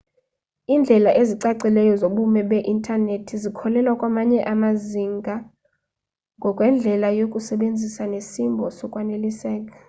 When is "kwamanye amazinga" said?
3.99-5.35